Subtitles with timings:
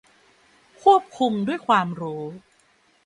[0.83, 2.23] ควบคุมด้วยความรู้